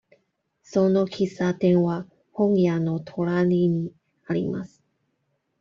[0.63, 3.93] その喫茶店は本屋の隣に
[4.25, 4.83] あります。